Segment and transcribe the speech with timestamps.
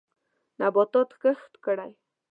[0.59, 1.91] نباتات کښت کړئ.